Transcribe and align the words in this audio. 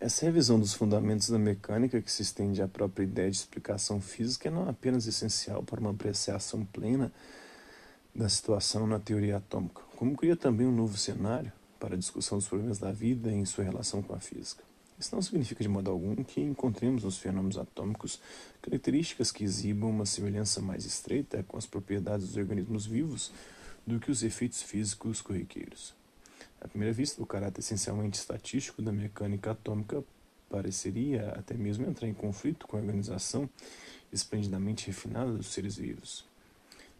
Essa 0.00 0.26
revisão 0.26 0.60
dos 0.60 0.74
fundamentos 0.74 1.28
da 1.28 1.40
mecânica, 1.40 2.00
que 2.00 2.12
se 2.12 2.22
estende 2.22 2.62
à 2.62 2.68
própria 2.68 3.02
ideia 3.02 3.28
de 3.28 3.36
explicação 3.36 4.00
física, 4.00 4.46
é 4.46 4.50
não 4.50 4.68
apenas 4.68 5.08
essencial 5.08 5.60
para 5.64 5.80
uma 5.80 5.90
apreciação 5.90 6.64
plena 6.64 7.12
da 8.14 8.28
situação 8.28 8.86
na 8.86 9.00
teoria 9.00 9.38
atômica, 9.38 9.82
como 9.96 10.16
cria 10.16 10.36
também 10.36 10.68
um 10.68 10.72
novo 10.72 10.96
cenário 10.96 11.50
para 11.80 11.96
a 11.96 11.98
discussão 11.98 12.38
dos 12.38 12.46
problemas 12.46 12.78
da 12.78 12.92
vida 12.92 13.32
em 13.32 13.44
sua 13.44 13.64
relação 13.64 14.00
com 14.00 14.14
a 14.14 14.20
física. 14.20 14.62
Isso 14.96 15.12
não 15.12 15.20
significa 15.20 15.64
de 15.64 15.68
modo 15.68 15.90
algum 15.90 16.14
que 16.22 16.40
encontremos 16.40 17.02
nos 17.02 17.18
fenômenos 17.18 17.58
atômicos 17.58 18.20
características 18.62 19.32
que 19.32 19.42
exibam 19.42 19.90
uma 19.90 20.06
semelhança 20.06 20.62
mais 20.62 20.84
estreita 20.84 21.42
com 21.42 21.58
as 21.58 21.66
propriedades 21.66 22.28
dos 22.28 22.36
organismos 22.36 22.86
vivos 22.86 23.32
do 23.84 23.98
que 23.98 24.12
os 24.12 24.22
efeitos 24.22 24.62
físicos 24.62 25.20
corriqueiros. 25.20 25.97
À 26.60 26.66
primeira 26.66 26.92
vista, 26.92 27.22
o 27.22 27.26
caráter 27.26 27.60
essencialmente 27.60 28.18
estatístico 28.18 28.82
da 28.82 28.92
mecânica 28.92 29.52
atômica 29.52 30.02
pareceria 30.48 31.30
até 31.30 31.54
mesmo 31.54 31.86
entrar 31.86 32.08
em 32.08 32.14
conflito 32.14 32.66
com 32.66 32.76
a 32.76 32.80
organização 32.80 33.48
esplendidamente 34.12 34.86
refinada 34.86 35.32
dos 35.32 35.52
seres 35.52 35.76
vivos. 35.76 36.24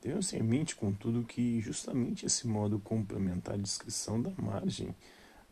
Devemos 0.01 0.30
ter 0.30 0.38
em 0.38 0.42
mente, 0.42 0.77
contudo, 0.77 1.24
que 1.24 1.60
justamente 1.60 2.24
esse 2.24 2.46
modo 2.46 2.79
complementar 2.79 3.56
de 3.56 3.62
descrição 3.62 4.20
dá 4.20 4.30
margem 4.37 4.95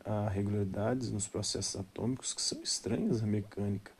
a 0.05 0.29
regularidades 0.29 1.11
nos 1.11 1.27
processos 1.27 1.75
atômicos 1.75 2.33
que 2.33 2.41
são 2.41 2.61
estranhas 2.63 3.21
à 3.21 3.25
mecânica, 3.25 3.91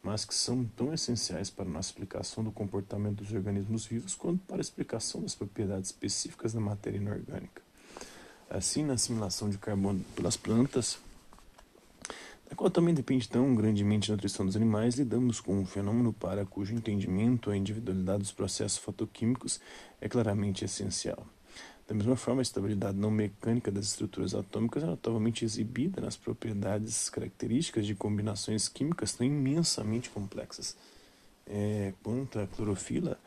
mas 0.00 0.24
que 0.24 0.34
são 0.34 0.64
tão 0.76 0.94
essenciais 0.94 1.50
para 1.50 1.64
a 1.64 1.68
nossa 1.68 1.88
explicação 1.88 2.44
do 2.44 2.52
comportamento 2.52 3.16
dos 3.16 3.32
organismos 3.32 3.84
vivos 3.84 4.14
quanto 4.14 4.44
para 4.46 4.58
a 4.58 4.60
explicação 4.60 5.22
das 5.22 5.34
propriedades 5.34 5.90
específicas 5.90 6.52
da 6.52 6.60
matéria 6.60 6.98
inorgânica. 6.98 7.65
Assim, 8.48 8.84
na 8.84 8.94
assimilação 8.94 9.50
de 9.50 9.58
carbono 9.58 10.04
pelas 10.14 10.36
plantas, 10.36 10.98
da 12.48 12.54
qual 12.54 12.70
também 12.70 12.94
depende 12.94 13.28
tão 13.28 13.54
grandemente 13.54 14.10
a 14.10 14.14
nutrição 14.14 14.46
dos 14.46 14.56
animais, 14.56 14.94
lidamos 14.94 15.40
com 15.40 15.58
um 15.58 15.66
fenômeno 15.66 16.12
para 16.12 16.46
cujo 16.46 16.74
entendimento 16.74 17.50
a 17.50 17.56
individualidade 17.56 18.20
dos 18.20 18.32
processos 18.32 18.78
fotoquímicos 18.78 19.60
é 20.00 20.08
claramente 20.08 20.64
essencial. 20.64 21.26
Da 21.88 21.94
mesma 21.94 22.16
forma, 22.16 22.40
a 22.40 22.42
estabilidade 22.42 22.98
não 22.98 23.10
mecânica 23.10 23.70
das 23.70 23.86
estruturas 23.86 24.34
atômicas 24.34 24.82
é 24.82 24.86
notavelmente 24.86 25.44
exibida 25.44 26.00
nas 26.00 26.16
propriedades 26.16 27.08
características 27.08 27.86
de 27.86 27.94
combinações 27.94 28.68
químicas 28.68 29.12
tão 29.12 29.26
imensamente 29.26 30.10
complexas 30.10 30.76
é, 31.46 31.94
quanto 32.02 32.38
a 32.38 32.46
clorofila 32.46 33.18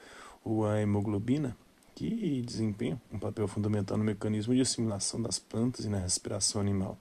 ou 0.43 0.65
a 0.65 0.79
hemoglobina, 0.81 1.55
que 1.99 2.41
desempenham 2.41 2.99
um 3.11 3.19
papel 3.19 3.45
fundamental 3.45 3.97
no 3.97 4.03
mecanismo 4.05 4.55
de 4.55 4.61
assimilação 4.61 5.21
das 5.21 5.37
plantas 5.37 5.83
e 5.83 5.89
na 5.89 5.99
respiração 5.99 6.61
animal. 6.61 6.97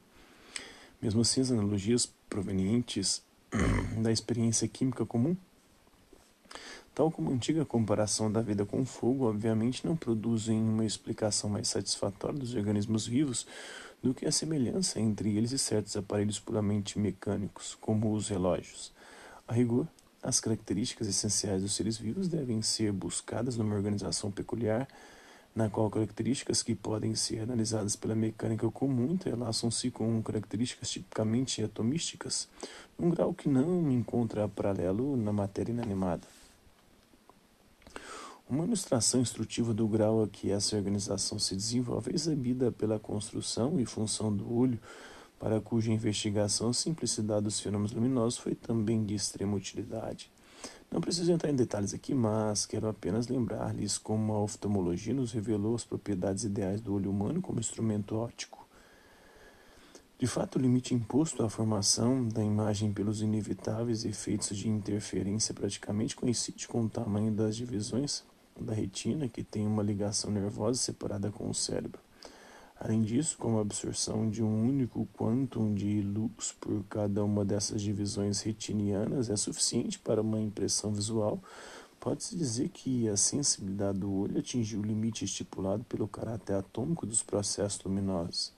Mesmo 1.00 1.20
assim, 1.20 1.40
as 1.40 1.52
analogias 1.52 2.12
provenientes 2.28 3.22
da 4.02 4.10
experiência 4.10 4.66
química 4.66 5.06
comum 5.06 5.36
Tal 6.96 7.12
como 7.12 7.30
a 7.30 7.32
antiga 7.32 7.64
comparação 7.64 8.32
da 8.32 8.42
vida 8.42 8.66
com 8.66 8.80
o 8.80 8.84
fogo, 8.84 9.28
obviamente 9.28 9.86
não 9.86 9.94
produzem 9.94 10.60
uma 10.60 10.84
explicação 10.84 11.48
mais 11.48 11.68
satisfatória 11.68 12.36
dos 12.36 12.56
organismos 12.56 13.06
vivos 13.06 13.46
do 14.02 14.12
que 14.12 14.26
a 14.26 14.32
semelhança 14.32 14.98
entre 14.98 15.36
eles 15.36 15.52
e 15.52 15.58
certos 15.60 15.96
aparelhos 15.96 16.40
puramente 16.40 16.98
mecânicos, 16.98 17.78
como 17.80 18.12
os 18.12 18.28
relógios. 18.28 18.92
A 19.46 19.52
rigor, 19.52 19.86
as 20.22 20.40
características 20.40 21.08
essenciais 21.08 21.62
dos 21.62 21.74
seres 21.74 21.96
vivos 21.96 22.28
devem 22.28 22.60
ser 22.62 22.92
buscadas 22.92 23.56
numa 23.56 23.74
organização 23.74 24.30
peculiar, 24.30 24.88
na 25.54 25.68
qual 25.68 25.90
características 25.90 26.62
que 26.62 26.74
podem 26.74 27.14
ser 27.14 27.40
analisadas 27.40 27.96
pela 27.96 28.14
mecânica 28.14 28.70
comum 28.70 29.12
entrelaçam-se 29.12 29.90
com 29.90 30.22
características 30.22 30.90
tipicamente 30.90 31.62
atomísticas, 31.62 32.48
num 32.98 33.10
grau 33.10 33.32
que 33.32 33.48
não 33.48 33.90
encontra 33.90 34.48
paralelo 34.48 35.16
na 35.16 35.32
matéria 35.32 35.72
inanimada. 35.72 36.26
Uma 38.48 38.64
ilustração 38.64 39.20
instrutiva 39.20 39.74
do 39.74 39.86
grau 39.86 40.22
a 40.22 40.28
que 40.28 40.50
essa 40.50 40.74
organização 40.74 41.38
se 41.38 41.54
desenvolve 41.54 42.10
é 42.10 42.14
exibida 42.14 42.72
pela 42.72 42.98
construção 42.98 43.78
e 43.78 43.84
função 43.84 44.34
do 44.34 44.50
olho, 44.50 44.78
para 45.38 45.60
cuja 45.60 45.92
investigação 45.92 46.70
a 46.70 46.74
simplicidade 46.74 47.44
dos 47.44 47.60
fenômenos 47.60 47.92
luminosos 47.92 48.38
foi 48.38 48.54
também 48.54 49.04
de 49.04 49.14
extrema 49.14 49.56
utilidade. 49.56 50.30
Não 50.90 51.00
preciso 51.00 51.30
entrar 51.30 51.50
em 51.50 51.54
detalhes 51.54 51.92
aqui, 51.92 52.14
mas 52.14 52.64
quero 52.64 52.88
apenas 52.88 53.28
lembrar-lhes 53.28 53.98
como 53.98 54.32
a 54.32 54.40
oftalmologia 54.40 55.12
nos 55.12 55.32
revelou 55.32 55.74
as 55.74 55.84
propriedades 55.84 56.44
ideais 56.44 56.80
do 56.80 56.94
olho 56.94 57.10
humano 57.10 57.42
como 57.42 57.60
instrumento 57.60 58.16
óptico. 58.16 58.66
De 60.18 60.26
fato, 60.26 60.56
o 60.56 60.60
limite 60.60 60.94
imposto 60.94 61.44
à 61.44 61.48
formação 61.48 62.26
da 62.26 62.42
imagem 62.42 62.92
pelos 62.92 63.22
inevitáveis 63.22 64.04
efeitos 64.04 64.56
de 64.56 64.68
interferência 64.68 65.54
praticamente 65.54 66.16
coincide 66.16 66.66
com 66.66 66.82
o 66.82 66.88
tamanho 66.88 67.30
das 67.30 67.54
divisões 67.54 68.24
da 68.58 68.74
retina, 68.74 69.28
que 69.28 69.44
tem 69.44 69.64
uma 69.64 69.82
ligação 69.82 70.30
nervosa 70.30 70.80
separada 70.80 71.30
com 71.30 71.48
o 71.48 71.54
cérebro. 71.54 72.00
Além 72.80 73.02
disso, 73.02 73.36
como 73.38 73.58
a 73.58 73.62
absorção 73.62 74.30
de 74.30 74.40
um 74.40 74.68
único 74.68 75.08
quantum 75.12 75.74
de 75.74 76.00
luz 76.00 76.54
por 76.60 76.84
cada 76.84 77.24
uma 77.24 77.44
dessas 77.44 77.82
divisões 77.82 78.40
retinianas 78.40 79.28
é 79.28 79.36
suficiente 79.36 79.98
para 79.98 80.22
uma 80.22 80.40
impressão 80.40 80.92
visual, 80.92 81.42
pode-se 81.98 82.36
dizer 82.36 82.68
que 82.68 83.08
a 83.08 83.16
sensibilidade 83.16 83.98
do 83.98 84.12
olho 84.12 84.38
atingiu 84.38 84.78
o 84.78 84.84
limite 84.84 85.24
estipulado 85.24 85.82
pelo 85.84 86.06
caráter 86.06 86.54
atômico 86.54 87.04
dos 87.04 87.20
processos 87.20 87.82
luminosos. 87.82 88.52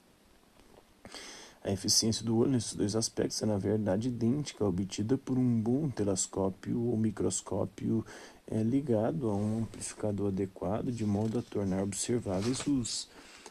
A 1.65 1.71
eficiência 1.71 2.25
do 2.25 2.37
olho 2.37 2.53
nesses 2.53 2.75
dois 2.75 2.97
aspectos 2.97 3.43
é, 3.43 3.47
na 3.47 3.57
verdade, 3.57 4.09
idêntica 4.09 4.65
à 4.65 4.69
obtida 4.69 5.17
por 5.17 5.39
um 5.39 5.61
bom 5.61 5.89
telescópio 5.89 6.79
ou 6.81 6.97
microscópio 6.97 8.05
é, 8.47 8.63
ligado 8.63 9.31
a 9.31 9.35
um 9.35 9.63
amplificador 9.63 10.29
adequado, 10.29 10.91
de 10.91 11.05
modo 11.05 11.39
a 11.39 11.43
tornar 11.43 11.83
observáveis 11.83 12.67
os 12.67 13.09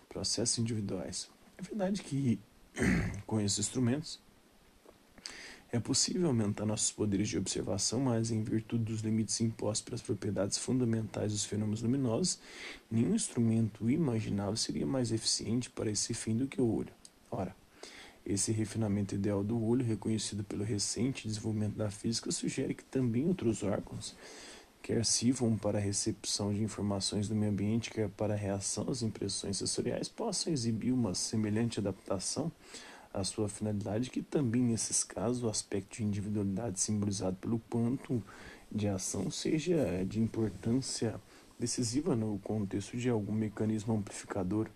processos 0.09 0.57
individuais. 0.57 1.29
É 1.57 1.61
verdade 1.61 2.01
que, 2.01 2.39
com 3.25 3.39
esses 3.39 3.59
instrumentos, 3.59 4.19
é 5.71 5.79
possível 5.79 6.27
aumentar 6.27 6.65
nossos 6.65 6.91
poderes 6.91 7.29
de 7.29 7.37
observação, 7.37 7.99
mas 7.99 8.31
em 8.31 8.41
virtude 8.41 8.85
dos 8.85 9.01
limites 9.01 9.39
impostos 9.39 9.85
pelas 9.85 10.01
propriedades 10.01 10.57
fundamentais 10.57 11.31
dos 11.31 11.45
fenômenos 11.45 11.83
luminosos, 11.83 12.39
nenhum 12.89 13.13
instrumento 13.13 13.87
imaginável 13.87 14.55
seria 14.55 14.87
mais 14.87 15.11
eficiente 15.11 15.69
para 15.69 15.91
esse 15.91 16.11
fim 16.15 16.35
do 16.35 16.47
que 16.47 16.59
o 16.59 16.67
olho. 16.67 16.91
Ora, 17.29 17.55
esse 18.25 18.51
refinamento 18.51 19.13
ideal 19.13 19.43
do 19.43 19.63
olho, 19.63 19.85
reconhecido 19.85 20.43
pelo 20.43 20.63
recente 20.63 21.27
desenvolvimento 21.27 21.75
da 21.75 21.91
física, 21.91 22.31
sugere 22.31 22.73
que 22.73 22.83
também 22.83 23.27
outros 23.27 23.61
órgãos, 23.61 24.15
quer 24.81 25.05
sirvam 25.05 25.57
para 25.57 25.77
a 25.77 25.81
recepção 25.81 26.53
de 26.53 26.63
informações 26.63 27.27
do 27.27 27.35
meio 27.35 27.51
ambiente, 27.51 27.91
quer 27.91 28.09
para 28.09 28.33
a 28.33 28.37
reação 28.37 28.89
às 28.89 29.01
impressões 29.01 29.57
sensoriais, 29.57 30.07
possam 30.07 30.51
exibir 30.51 30.91
uma 30.91 31.13
semelhante 31.13 31.79
adaptação 31.79 32.51
à 33.13 33.23
sua 33.23 33.49
finalidade, 33.49 34.09
que 34.09 34.21
também, 34.21 34.61
nesses 34.61 35.03
casos, 35.03 35.43
o 35.43 35.49
aspecto 35.49 35.97
de 35.97 36.03
individualidade 36.03 36.79
simbolizado 36.79 37.35
pelo 37.37 37.59
quanto 37.69 38.23
de 38.71 38.87
ação 38.87 39.29
seja 39.31 40.05
de 40.05 40.19
importância 40.19 41.19
decisiva 41.59 42.15
no 42.15 42.39
contexto 42.39 42.95
de 42.95 43.09
algum 43.09 43.33
mecanismo 43.33 43.93
amplificador. 43.93 44.67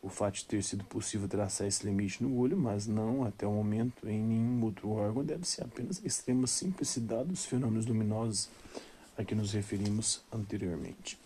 O 0.00 0.08
fato 0.08 0.34
de 0.34 0.46
ter 0.46 0.64
sido 0.64 0.82
possível 0.84 1.28
traçar 1.28 1.66
esse 1.66 1.86
limite 1.86 2.22
no 2.22 2.36
olho, 2.36 2.56
mas 2.56 2.88
não 2.88 3.24
até 3.24 3.46
o 3.46 3.52
momento 3.52 4.08
em 4.08 4.20
nenhum 4.20 4.64
outro 4.64 4.90
órgão, 4.90 5.24
deve 5.24 5.46
ser 5.46 5.62
apenas 5.62 6.00
a 6.02 6.06
extrema 6.06 6.46
simplicidade 6.46 7.28
dos 7.28 7.44
fenômenos 7.44 7.86
luminosos 7.86 8.48
a 9.18 9.24
que 9.24 9.34
nos 9.34 9.52
referimos 9.52 10.22
anteriormente. 10.32 11.16